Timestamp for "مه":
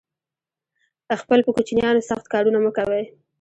2.63-2.71